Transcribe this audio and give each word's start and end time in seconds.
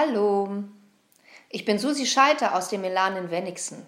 Hallo, 0.00 0.62
ich 1.48 1.64
bin 1.64 1.80
Susi 1.80 2.06
Scheiter 2.06 2.54
aus 2.54 2.68
dem 2.68 2.84
Elan 2.84 3.16
in 3.16 3.32
Wenigsen. 3.32 3.84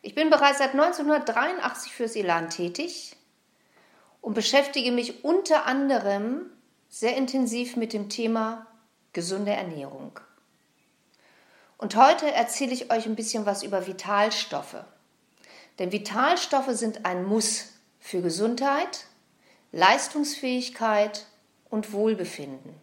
Ich 0.00 0.14
bin 0.14 0.30
bereits 0.30 0.58
seit 0.58 0.74
1983 0.74 1.92
fürs 1.92 2.14
Elan 2.14 2.50
tätig 2.50 3.16
und 4.20 4.34
beschäftige 4.34 4.92
mich 4.92 5.24
unter 5.24 5.66
anderem 5.66 6.52
sehr 6.88 7.16
intensiv 7.16 7.74
mit 7.74 7.92
dem 7.92 8.10
Thema 8.10 8.68
gesunde 9.12 9.50
Ernährung. 9.50 10.20
Und 11.78 11.96
heute 11.96 12.30
erzähle 12.30 12.72
ich 12.72 12.92
euch 12.92 13.06
ein 13.06 13.16
bisschen 13.16 13.44
was 13.44 13.64
über 13.64 13.88
Vitalstoffe. 13.88 14.84
Denn 15.80 15.90
Vitalstoffe 15.90 16.76
sind 16.76 17.06
ein 17.06 17.24
Muss 17.24 17.72
für 17.98 18.22
Gesundheit, 18.22 19.06
Leistungsfähigkeit 19.72 21.26
und 21.70 21.92
Wohlbefinden. 21.92 22.80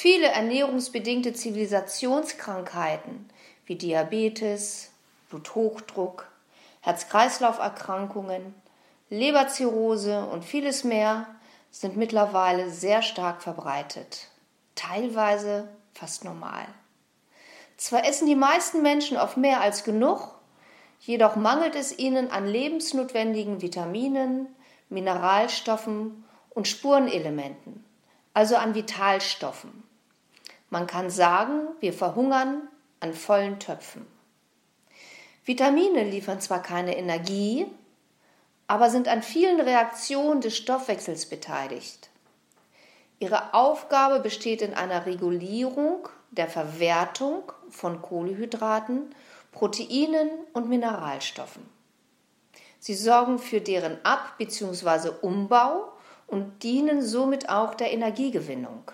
Viele 0.00 0.28
ernährungsbedingte 0.28 1.32
Zivilisationskrankheiten 1.32 3.28
wie 3.66 3.74
Diabetes, 3.74 4.92
Bluthochdruck, 5.28 6.28
Herz-Kreislauf-Erkrankungen, 6.82 8.54
Leberzirrhose 9.10 10.24
und 10.24 10.44
vieles 10.44 10.84
mehr 10.84 11.26
sind 11.72 11.96
mittlerweile 11.96 12.70
sehr 12.70 13.02
stark 13.02 13.42
verbreitet, 13.42 14.28
teilweise 14.76 15.68
fast 15.94 16.22
normal. 16.22 16.68
Zwar 17.76 18.06
essen 18.06 18.28
die 18.28 18.36
meisten 18.36 18.82
Menschen 18.82 19.16
oft 19.16 19.36
mehr 19.36 19.60
als 19.60 19.82
genug, 19.82 20.38
jedoch 21.00 21.34
mangelt 21.34 21.74
es 21.74 21.98
ihnen 21.98 22.30
an 22.30 22.46
lebensnotwendigen 22.46 23.62
Vitaminen, 23.62 24.46
Mineralstoffen 24.90 26.24
und 26.50 26.68
Spurenelementen, 26.68 27.84
also 28.32 28.54
an 28.54 28.76
Vitalstoffen. 28.76 29.87
Man 30.70 30.86
kann 30.86 31.10
sagen, 31.10 31.68
wir 31.80 31.92
verhungern 31.92 32.68
an 33.00 33.14
vollen 33.14 33.58
Töpfen. 33.58 34.06
Vitamine 35.44 36.04
liefern 36.04 36.40
zwar 36.40 36.62
keine 36.62 36.96
Energie, 36.96 37.66
aber 38.66 38.90
sind 38.90 39.08
an 39.08 39.22
vielen 39.22 39.60
Reaktionen 39.60 40.42
des 40.42 40.56
Stoffwechsels 40.56 41.26
beteiligt. 41.26 42.10
Ihre 43.18 43.54
Aufgabe 43.54 44.20
besteht 44.20 44.62
in 44.62 44.74
einer 44.74 45.06
Regulierung 45.06 46.08
der 46.30 46.48
Verwertung 46.48 47.50
von 47.70 48.02
Kohlehydraten, 48.02 49.14
Proteinen 49.52 50.28
und 50.52 50.68
Mineralstoffen. 50.68 51.62
Sie 52.78 52.94
sorgen 52.94 53.38
für 53.38 53.60
deren 53.60 53.98
Ab- 54.04 54.36
bzw. 54.38 55.10
Umbau 55.22 55.90
und 56.26 56.62
dienen 56.62 57.02
somit 57.02 57.48
auch 57.48 57.74
der 57.74 57.90
Energiegewinnung. 57.90 58.92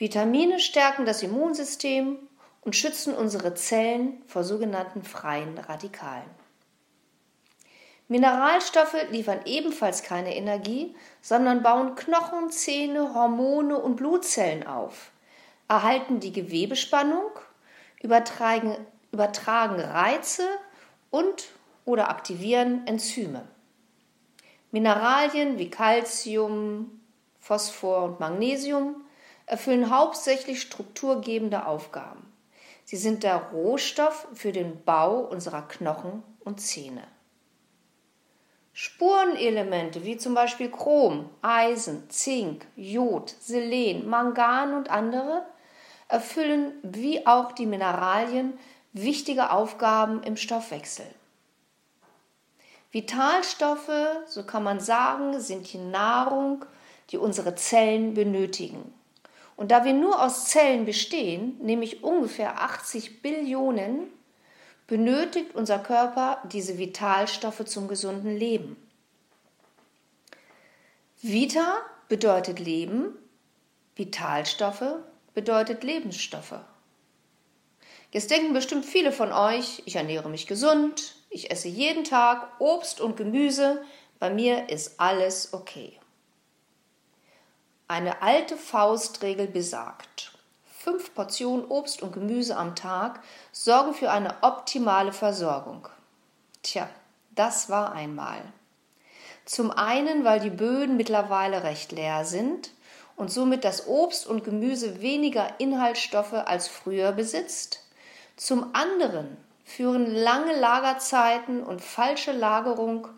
Vitamine 0.00 0.58
stärken 0.60 1.04
das 1.04 1.22
Immunsystem 1.22 2.16
und 2.62 2.74
schützen 2.74 3.14
unsere 3.14 3.52
Zellen 3.52 4.22
vor 4.26 4.44
sogenannten 4.44 5.02
freien 5.02 5.58
Radikalen. 5.58 6.30
Mineralstoffe 8.08 8.96
liefern 9.10 9.40
ebenfalls 9.44 10.02
keine 10.02 10.34
Energie, 10.34 10.96
sondern 11.20 11.62
bauen 11.62 11.96
Knochen, 11.96 12.50
Zähne, 12.50 13.12
Hormone 13.14 13.76
und 13.76 13.96
Blutzellen 13.96 14.66
auf, 14.66 15.10
erhalten 15.68 16.18
die 16.18 16.32
Gewebespannung, 16.32 17.30
übertragen, 18.02 18.74
übertragen 19.12 19.80
Reize 19.80 20.48
und 21.10 21.48
oder 21.84 22.08
aktivieren 22.08 22.86
Enzyme. 22.86 23.46
Mineralien 24.70 25.58
wie 25.58 25.68
Calcium, 25.68 27.02
Phosphor 27.38 28.04
und 28.04 28.18
Magnesium 28.18 29.04
erfüllen 29.50 29.90
hauptsächlich 29.90 30.62
strukturgebende 30.62 31.66
Aufgaben. 31.66 32.32
Sie 32.84 32.96
sind 32.96 33.24
der 33.24 33.36
Rohstoff 33.52 34.28
für 34.32 34.52
den 34.52 34.84
Bau 34.84 35.18
unserer 35.18 35.62
Knochen 35.62 36.22
und 36.44 36.60
Zähne. 36.60 37.02
Spurenelemente 38.72 40.04
wie 40.04 40.16
zum 40.16 40.34
Beispiel 40.34 40.70
Chrom, 40.70 41.28
Eisen, 41.42 42.08
Zink, 42.10 42.64
Jod, 42.76 43.34
Selen, 43.40 44.08
Mangan 44.08 44.74
und 44.74 44.88
andere 44.88 45.44
erfüllen 46.06 46.72
wie 46.84 47.26
auch 47.26 47.50
die 47.50 47.66
Mineralien 47.66 48.56
wichtige 48.92 49.50
Aufgaben 49.50 50.22
im 50.22 50.36
Stoffwechsel. 50.36 51.06
Vitalstoffe, 52.92 53.90
so 54.26 54.44
kann 54.44 54.62
man 54.62 54.78
sagen, 54.78 55.40
sind 55.40 55.72
die 55.72 55.78
Nahrung, 55.78 56.64
die 57.10 57.18
unsere 57.18 57.56
Zellen 57.56 58.14
benötigen. 58.14 58.94
Und 59.60 59.72
da 59.72 59.84
wir 59.84 59.92
nur 59.92 60.24
aus 60.24 60.46
Zellen 60.46 60.86
bestehen, 60.86 61.58
nämlich 61.60 62.02
ungefähr 62.02 62.62
80 62.62 63.20
Billionen, 63.20 64.10
benötigt 64.86 65.54
unser 65.54 65.78
Körper 65.78 66.38
diese 66.50 66.78
Vitalstoffe 66.78 67.66
zum 67.66 67.86
gesunden 67.86 68.34
Leben. 68.34 68.78
Vita 71.20 71.76
bedeutet 72.08 72.58
Leben, 72.58 73.12
Vitalstoffe 73.96 74.94
bedeutet 75.34 75.84
Lebensstoffe. 75.84 76.60
Jetzt 78.12 78.30
denken 78.30 78.54
bestimmt 78.54 78.86
viele 78.86 79.12
von 79.12 79.30
euch, 79.30 79.82
ich 79.84 79.96
ernähre 79.96 80.30
mich 80.30 80.46
gesund, 80.46 81.16
ich 81.28 81.50
esse 81.50 81.68
jeden 81.68 82.04
Tag 82.04 82.48
Obst 82.60 82.98
und 82.98 83.18
Gemüse, 83.18 83.84
bei 84.18 84.30
mir 84.30 84.70
ist 84.70 84.98
alles 84.98 85.52
okay. 85.52 85.99
Eine 87.90 88.22
alte 88.22 88.56
Faustregel 88.56 89.48
besagt, 89.48 90.30
fünf 90.64 91.12
Portionen 91.12 91.64
Obst 91.64 92.02
und 92.02 92.12
Gemüse 92.12 92.56
am 92.56 92.76
Tag 92.76 93.20
sorgen 93.50 93.94
für 93.94 94.12
eine 94.12 94.32
optimale 94.42 95.12
Versorgung. 95.12 95.88
Tja, 96.62 96.88
das 97.34 97.68
war 97.68 97.90
einmal. 97.90 98.42
Zum 99.44 99.72
einen, 99.72 100.22
weil 100.22 100.38
die 100.38 100.50
Böden 100.50 100.96
mittlerweile 100.96 101.64
recht 101.64 101.90
leer 101.90 102.24
sind 102.24 102.70
und 103.16 103.32
somit 103.32 103.64
das 103.64 103.88
Obst 103.88 104.24
und 104.24 104.44
Gemüse 104.44 105.00
weniger 105.00 105.58
Inhaltsstoffe 105.58 106.34
als 106.34 106.68
früher 106.68 107.10
besitzt. 107.10 107.84
Zum 108.36 108.72
anderen 108.72 109.36
führen 109.64 110.06
lange 110.06 110.56
Lagerzeiten 110.56 111.64
und 111.64 111.80
falsche 111.80 112.30
Lagerung 112.30 113.08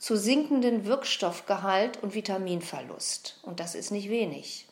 zu 0.00 0.16
sinkenden 0.16 0.86
Wirkstoffgehalt 0.86 2.02
und 2.02 2.14
Vitaminverlust. 2.14 3.38
Und 3.42 3.60
das 3.60 3.74
ist 3.74 3.90
nicht 3.90 4.08
wenig. 4.08 4.66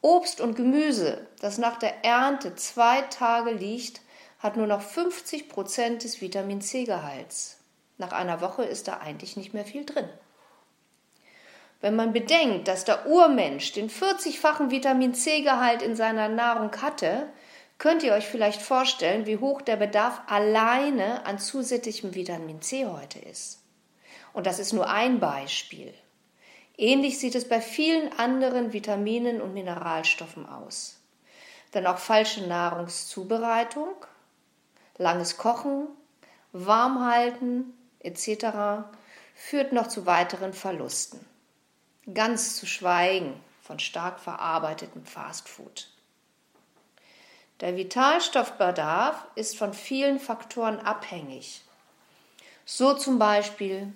Obst 0.00 0.40
und 0.40 0.56
Gemüse, 0.56 1.26
das 1.40 1.56
nach 1.56 1.78
der 1.78 2.04
Ernte 2.04 2.56
zwei 2.56 3.02
Tage 3.02 3.52
liegt, 3.52 4.00
hat 4.40 4.56
nur 4.56 4.66
noch 4.66 4.82
50 4.82 5.48
Prozent 5.48 6.02
des 6.02 6.20
Vitamin 6.20 6.60
C-Gehalts. 6.60 7.60
Nach 7.96 8.12
einer 8.12 8.40
Woche 8.40 8.64
ist 8.64 8.88
da 8.88 8.98
eigentlich 8.98 9.36
nicht 9.36 9.54
mehr 9.54 9.64
viel 9.64 9.86
drin. 9.86 10.08
Wenn 11.80 11.94
man 11.94 12.12
bedenkt, 12.12 12.66
dass 12.66 12.84
der 12.84 13.06
Urmensch 13.06 13.72
den 13.72 13.88
40-fachen 13.88 14.70
Vitamin 14.70 15.14
C-Gehalt 15.14 15.80
in 15.80 15.94
seiner 15.94 16.28
Nahrung 16.28 16.72
hatte, 16.82 17.28
könnt 17.78 18.02
ihr 18.02 18.14
euch 18.14 18.26
vielleicht 18.26 18.62
vorstellen, 18.62 19.26
wie 19.26 19.36
hoch 19.36 19.62
der 19.62 19.76
Bedarf 19.76 20.22
alleine 20.26 21.24
an 21.24 21.38
zusätzlichem 21.38 22.16
Vitamin 22.16 22.60
C 22.60 22.84
heute 22.86 23.20
ist. 23.20 23.60
Und 24.32 24.46
das 24.46 24.58
ist 24.58 24.72
nur 24.72 24.88
ein 24.88 25.20
Beispiel. 25.20 25.94
Ähnlich 26.76 27.18
sieht 27.18 27.34
es 27.34 27.48
bei 27.48 27.60
vielen 27.60 28.12
anderen 28.18 28.72
Vitaminen 28.72 29.40
und 29.40 29.52
Mineralstoffen 29.52 30.48
aus. 30.48 31.00
Denn 31.74 31.86
auch 31.86 31.98
falsche 31.98 32.46
Nahrungszubereitung, 32.46 33.94
langes 34.96 35.36
Kochen, 35.36 35.88
Warmhalten 36.52 37.74
etc. 38.00 38.88
führt 39.34 39.72
noch 39.72 39.88
zu 39.88 40.06
weiteren 40.06 40.52
Verlusten. 40.52 41.24
Ganz 42.14 42.56
zu 42.56 42.66
schweigen 42.66 43.38
von 43.62 43.78
stark 43.78 44.18
verarbeitetem 44.20 45.04
Fastfood. 45.04 45.88
Der 47.60 47.76
Vitalstoffbedarf 47.76 49.26
ist 49.34 49.58
von 49.58 49.74
vielen 49.74 50.20
Faktoren 50.20 50.78
abhängig. 50.78 51.62
So 52.64 52.94
zum 52.94 53.18
Beispiel 53.18 53.92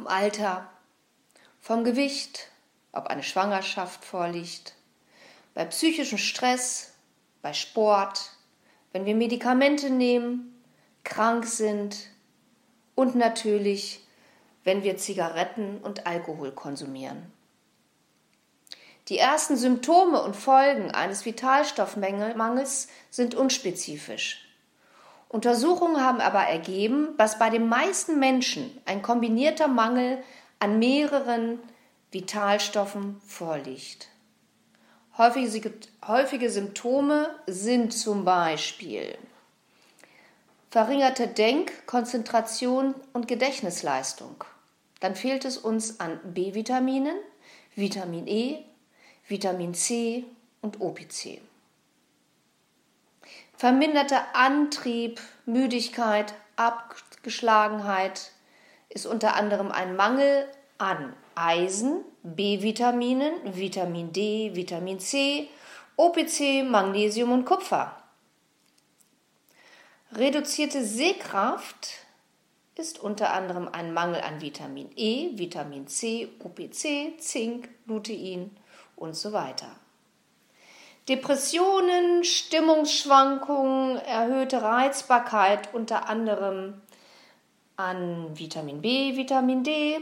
vom 0.00 0.06
Alter, 0.06 0.66
vom 1.60 1.84
Gewicht, 1.84 2.48
ob 2.90 3.08
eine 3.08 3.22
Schwangerschaft 3.22 4.02
vorliegt, 4.02 4.72
bei 5.52 5.66
psychischem 5.66 6.16
Stress, 6.16 6.94
bei 7.42 7.52
Sport, 7.52 8.30
wenn 8.92 9.04
wir 9.04 9.14
Medikamente 9.14 9.90
nehmen, 9.90 10.58
krank 11.04 11.44
sind 11.44 11.98
und 12.94 13.14
natürlich, 13.14 14.06
wenn 14.64 14.82
wir 14.84 14.96
Zigaretten 14.96 15.76
und 15.82 16.06
Alkohol 16.06 16.52
konsumieren. 16.52 17.30
Die 19.08 19.18
ersten 19.18 19.58
Symptome 19.58 20.22
und 20.22 20.34
Folgen 20.34 20.92
eines 20.92 21.26
Vitalstoffmangels 21.26 22.88
sind 23.10 23.34
unspezifisch. 23.34 24.49
Untersuchungen 25.30 26.02
haben 26.04 26.20
aber 26.20 26.40
ergeben, 26.40 27.16
dass 27.16 27.38
bei 27.38 27.50
den 27.50 27.68
meisten 27.68 28.18
Menschen 28.18 28.76
ein 28.84 29.00
kombinierter 29.00 29.68
Mangel 29.68 30.18
an 30.58 30.80
mehreren 30.80 31.60
Vitalstoffen 32.10 33.20
vorliegt. 33.24 34.08
Häufige, 35.16 36.50
Symptome 36.50 37.30
sind 37.46 37.92
zum 37.92 38.24
Beispiel 38.24 39.16
verringerte 40.70 41.28
Denk-, 41.28 41.86
Konzentration 41.86 42.94
und 43.12 43.28
Gedächtnisleistung. 43.28 44.44
Dann 44.98 45.14
fehlt 45.14 45.44
es 45.44 45.58
uns 45.58 46.00
an 46.00 46.18
B-Vitaminen, 46.24 47.16
Vitamin 47.76 48.26
E, 48.26 48.64
Vitamin 49.28 49.74
C 49.74 50.24
und 50.60 50.80
OPC. 50.80 51.40
Verminderter 53.60 54.24
Antrieb, 54.34 55.20
Müdigkeit, 55.44 56.32
Abgeschlagenheit 56.56 58.32
ist 58.88 59.04
unter 59.04 59.34
anderem 59.34 59.70
ein 59.70 59.96
Mangel 59.96 60.48
an 60.78 61.14
Eisen, 61.34 62.02
B-Vitaminen, 62.22 63.34
Vitamin 63.54 64.14
D, 64.14 64.52
Vitamin 64.54 64.98
C, 64.98 65.50
OPC, 65.96 66.64
Magnesium 66.64 67.32
und 67.32 67.44
Kupfer. 67.44 68.02
Reduzierte 70.12 70.82
Sehkraft 70.82 72.06
ist 72.76 72.98
unter 72.98 73.34
anderem 73.34 73.68
ein 73.68 73.92
Mangel 73.92 74.22
an 74.22 74.40
Vitamin 74.40 74.88
E, 74.96 75.36
Vitamin 75.38 75.86
C, 75.86 76.30
OPC, 76.38 77.20
Zink, 77.20 77.68
Lutein 77.84 78.56
und 78.96 79.14
so 79.14 79.34
weiter. 79.34 79.76
Depressionen, 81.08 82.24
Stimmungsschwankungen, 82.24 83.96
erhöhte 83.96 84.62
Reizbarkeit 84.62 85.74
unter 85.74 86.08
anderem 86.08 86.80
an 87.76 88.38
Vitamin 88.38 88.82
B, 88.82 89.16
Vitamin 89.16 89.64
D, 89.64 90.00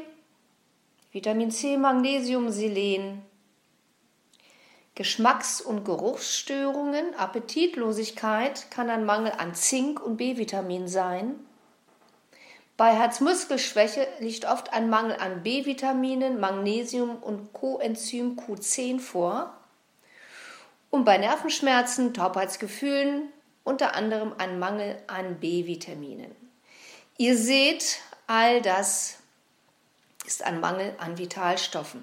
Vitamin 1.12 1.50
C, 1.50 1.76
Magnesium, 1.76 2.50
Selen, 2.50 3.22
Geschmacks- 4.98 5.60
und 5.60 5.84
Geruchsstörungen, 5.84 7.14
Appetitlosigkeit 7.14 8.68
kann 8.72 8.90
ein 8.90 9.06
Mangel 9.06 9.32
an 9.38 9.54
Zink 9.54 10.02
und 10.02 10.16
B-Vitamin 10.16 10.88
sein. 10.88 11.36
Bei 12.76 12.90
Herzmuskelschwäche 12.96 14.08
liegt 14.18 14.44
oft 14.44 14.72
ein 14.72 14.90
Mangel 14.90 15.16
an 15.16 15.44
B-Vitaminen, 15.44 16.40
Magnesium 16.40 17.16
und 17.16 17.52
Coenzym 17.52 18.36
Q10 18.36 18.98
vor 18.98 19.57
und 20.90 21.04
bei 21.04 21.18
Nervenschmerzen, 21.18 22.14
Taubheitsgefühlen 22.14 23.32
unter 23.64 23.94
anderem 23.94 24.34
ein 24.38 24.58
Mangel 24.58 24.96
an 25.08 25.40
B-Vitaminen. 25.40 26.34
Ihr 27.18 27.36
seht, 27.36 28.00
all 28.26 28.62
das 28.62 29.18
ist 30.24 30.42
ein 30.42 30.60
Mangel 30.60 30.94
an 30.98 31.18
Vitalstoffen. 31.18 32.02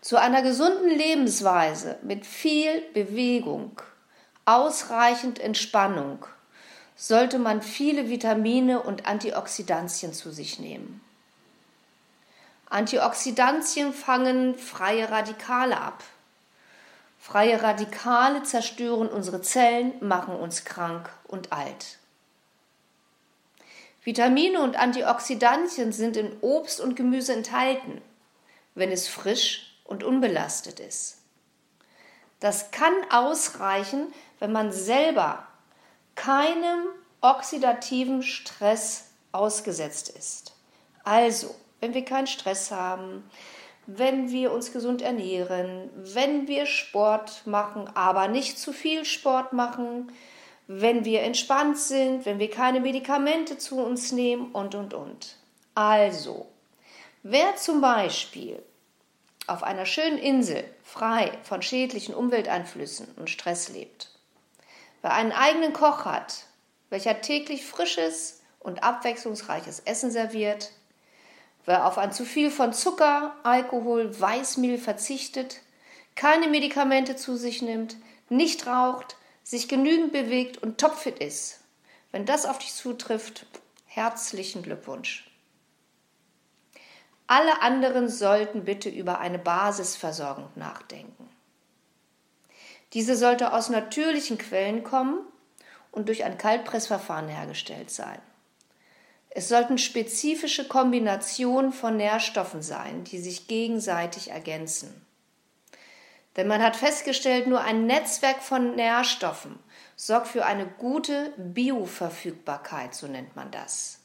Zu 0.00 0.16
einer 0.16 0.42
gesunden 0.42 0.88
Lebensweise 0.88 1.98
mit 2.02 2.26
viel 2.26 2.80
Bewegung, 2.94 3.80
ausreichend 4.44 5.38
Entspannung 5.38 6.26
sollte 6.96 7.38
man 7.38 7.62
viele 7.62 8.08
Vitamine 8.08 8.82
und 8.82 9.06
Antioxidantien 9.06 10.12
zu 10.12 10.32
sich 10.32 10.58
nehmen. 10.58 11.00
Antioxidantien 12.68 13.92
fangen 13.92 14.54
freie 14.54 15.10
Radikale 15.10 15.80
ab. 15.80 16.02
Freie 17.20 17.62
Radikale 17.62 18.42
zerstören 18.44 19.06
unsere 19.06 19.42
Zellen, 19.42 19.92
machen 20.00 20.34
uns 20.34 20.64
krank 20.64 21.10
und 21.28 21.52
alt. 21.52 21.98
Vitamine 24.02 24.62
und 24.62 24.76
Antioxidantien 24.76 25.92
sind 25.92 26.16
in 26.16 26.34
Obst 26.40 26.80
und 26.80 26.96
Gemüse 26.96 27.34
enthalten, 27.34 28.00
wenn 28.74 28.90
es 28.90 29.06
frisch 29.06 29.76
und 29.84 30.02
unbelastet 30.02 30.80
ist. 30.80 31.18
Das 32.40 32.70
kann 32.70 32.94
ausreichen, 33.10 34.14
wenn 34.38 34.50
man 34.50 34.72
selber 34.72 35.46
keinem 36.14 36.86
oxidativen 37.20 38.22
Stress 38.22 39.10
ausgesetzt 39.30 40.08
ist. 40.08 40.54
Also, 41.04 41.54
wenn 41.80 41.92
wir 41.92 42.04
keinen 42.06 42.26
Stress 42.26 42.70
haben, 42.70 43.30
wenn 43.96 44.30
wir 44.30 44.52
uns 44.52 44.72
gesund 44.72 45.02
ernähren, 45.02 45.90
wenn 45.96 46.46
wir 46.46 46.66
Sport 46.66 47.46
machen, 47.46 47.88
aber 47.94 48.28
nicht 48.28 48.58
zu 48.58 48.72
viel 48.72 49.04
Sport 49.04 49.52
machen, 49.52 50.12
wenn 50.66 51.04
wir 51.04 51.22
entspannt 51.22 51.78
sind, 51.78 52.24
wenn 52.26 52.38
wir 52.38 52.50
keine 52.50 52.80
Medikamente 52.80 53.58
zu 53.58 53.78
uns 53.80 54.12
nehmen 54.12 54.52
und, 54.52 54.74
und, 54.74 54.94
und. 54.94 55.36
Also, 55.74 56.46
wer 57.22 57.56
zum 57.56 57.80
Beispiel 57.80 58.62
auf 59.46 59.64
einer 59.64 59.86
schönen 59.86 60.18
Insel 60.18 60.64
frei 60.84 61.32
von 61.42 61.62
schädlichen 61.62 62.14
Umwelteinflüssen 62.14 63.08
und 63.16 63.30
Stress 63.30 63.68
lebt, 63.70 64.10
wer 65.02 65.12
einen 65.12 65.32
eigenen 65.32 65.72
Koch 65.72 66.04
hat, 66.04 66.44
welcher 66.90 67.20
täglich 67.20 67.66
frisches 67.66 68.42
und 68.60 68.84
abwechslungsreiches 68.84 69.80
Essen 69.80 70.12
serviert, 70.12 70.70
Wer 71.66 71.86
auf 71.86 71.98
ein 71.98 72.12
zu 72.12 72.24
viel 72.24 72.50
von 72.50 72.72
Zucker, 72.72 73.34
Alkohol, 73.42 74.18
Weißmehl 74.18 74.78
verzichtet, 74.78 75.60
keine 76.14 76.48
Medikamente 76.48 77.16
zu 77.16 77.36
sich 77.36 77.62
nimmt, 77.62 77.96
nicht 78.28 78.66
raucht, 78.66 79.16
sich 79.42 79.68
genügend 79.68 80.12
bewegt 80.12 80.58
und 80.58 80.78
topfit 80.78 81.18
ist, 81.18 81.60
wenn 82.12 82.26
das 82.26 82.46
auf 82.46 82.58
dich 82.58 82.74
zutrifft, 82.74 83.46
herzlichen 83.86 84.62
Glückwunsch. 84.62 85.30
Alle 87.26 87.62
anderen 87.62 88.08
sollten 88.08 88.64
bitte 88.64 88.88
über 88.88 89.20
eine 89.20 89.38
Basisversorgung 89.38 90.48
nachdenken. 90.56 91.28
Diese 92.92 93.16
sollte 93.16 93.52
aus 93.52 93.68
natürlichen 93.68 94.36
Quellen 94.36 94.82
kommen 94.82 95.20
und 95.92 96.08
durch 96.08 96.24
ein 96.24 96.38
Kaltpressverfahren 96.38 97.28
hergestellt 97.28 97.90
sein. 97.90 98.20
Es 99.30 99.48
sollten 99.48 99.78
spezifische 99.78 100.66
Kombinationen 100.66 101.72
von 101.72 101.96
Nährstoffen 101.96 102.62
sein, 102.62 103.04
die 103.04 103.18
sich 103.18 103.46
gegenseitig 103.46 104.30
ergänzen. 104.30 105.06
Denn 106.36 106.48
man 106.48 106.62
hat 106.62 106.76
festgestellt, 106.76 107.46
nur 107.46 107.60
ein 107.60 107.86
Netzwerk 107.86 108.42
von 108.42 108.74
Nährstoffen 108.74 109.58
sorgt 109.94 110.28
für 110.28 110.44
eine 110.46 110.66
gute 110.66 111.32
Bioverfügbarkeit, 111.36 112.94
so 112.94 113.06
nennt 113.06 113.36
man 113.36 113.50
das. 113.50 114.00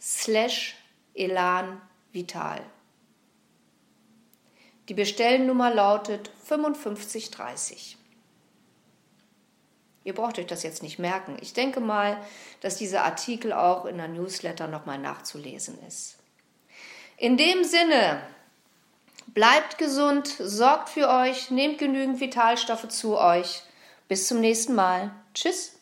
slash 0.00 0.76
elanvital. 1.14 2.60
Die 4.88 4.94
Bestellnummer 4.94 5.74
lautet 5.74 6.30
5530. 6.44 7.96
Ihr 10.04 10.14
braucht 10.14 10.38
euch 10.38 10.46
das 10.46 10.62
jetzt 10.62 10.84
nicht 10.84 11.00
merken. 11.00 11.36
Ich 11.40 11.52
denke 11.52 11.80
mal, 11.80 12.16
dass 12.60 12.76
dieser 12.76 13.02
Artikel 13.02 13.52
auch 13.52 13.86
in 13.86 13.96
der 13.96 14.06
Newsletter 14.06 14.68
nochmal 14.68 14.98
nachzulesen 14.98 15.84
ist. 15.84 16.17
In 17.18 17.36
dem 17.36 17.64
Sinne 17.64 18.22
Bleibt 19.38 19.78
gesund, 19.78 20.34
sorgt 20.38 20.88
für 20.88 21.08
euch, 21.08 21.50
nehmt 21.50 21.78
genügend 21.78 22.18
Vitalstoffe 22.18 22.88
zu 22.88 23.18
euch. 23.18 23.62
Bis 24.08 24.26
zum 24.26 24.40
nächsten 24.40 24.74
Mal. 24.74 25.12
Tschüss. 25.32 25.77